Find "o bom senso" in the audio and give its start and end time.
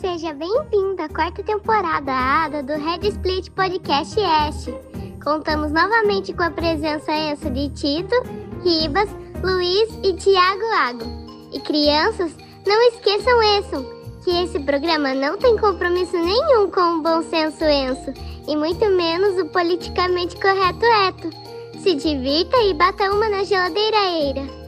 16.98-17.64